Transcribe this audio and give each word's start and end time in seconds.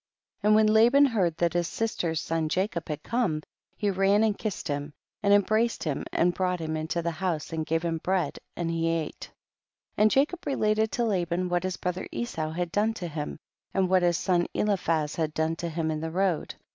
10. 0.41 0.47
And 0.49 0.55
when 0.55 0.65
Laban 0.65 1.05
heard 1.05 1.37
that 1.37 1.53
his 1.53 1.67
sister's 1.67 2.19
son 2.19 2.49
Jacob 2.49 2.87
had 2.87 3.03
come, 3.03 3.43
he 3.77 3.91
ran 3.91 4.23
and 4.23 4.35
kissed 4.35 4.67
him 4.67 4.93
and 5.21 5.31
embraced 5.31 5.83
him 5.83 6.05
and 6.11 6.33
brought 6.33 6.59
him 6.59 6.75
into 6.75 7.03
the 7.03 7.11
house 7.11 7.53
and 7.53 7.67
gave 7.67 7.83
him 7.83 7.99
bread, 7.99 8.39
and 8.55 8.71
he 8.71 8.87
ate. 8.87 9.27
1 9.97 10.01
1. 10.01 10.01
And 10.05 10.09
Jacob 10.09 10.47
related 10.47 10.91
to 10.93 11.05
Laban 11.05 11.49
what 11.49 11.61
his 11.61 11.77
brother 11.77 12.07
Esau 12.11 12.49
had 12.49 12.71
done 12.71 12.95
to 12.95 13.07
him, 13.07 13.37
and 13.75 13.87
what 13.91 14.01
his 14.01 14.17
son 14.17 14.47
Eliphaz 14.55 15.17
had 15.17 15.35
done 15.35 15.55
to 15.57 15.69
him 15.69 15.91
in 15.91 15.99
the 16.01 16.09
road. 16.09 16.55